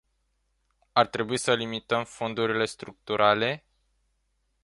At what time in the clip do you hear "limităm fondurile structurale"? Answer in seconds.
1.53-3.63